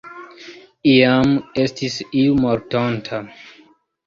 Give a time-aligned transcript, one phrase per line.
[0.93, 1.33] Iam
[1.65, 3.23] estis iu mortonta.